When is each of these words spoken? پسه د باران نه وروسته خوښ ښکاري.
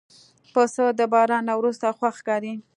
پسه 0.53 0.85
د 0.99 1.01
باران 1.13 1.43
نه 1.49 1.53
وروسته 1.59 1.85
خوښ 1.97 2.15
ښکاري. 2.21 2.53